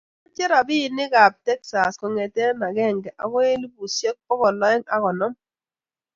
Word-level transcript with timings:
Amache 0.25 0.45
robinik 0.51 1.11
kab 1.13 1.33
Texas 1.45 1.93
kongete 1.99 2.43
agenge 2.67 3.09
agoi 3.23 3.49
elubushek 3.53 4.15
bokol 4.27 4.57
aeng 4.67 4.83
ago 4.95 5.05
konom 5.11 5.33